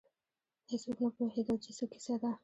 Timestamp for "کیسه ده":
1.91-2.31